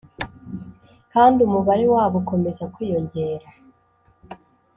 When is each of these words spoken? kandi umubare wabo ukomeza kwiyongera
kandi 1.13 1.39
umubare 1.47 1.85
wabo 1.93 2.15
ukomeza 2.21 2.63
kwiyongera 2.73 3.47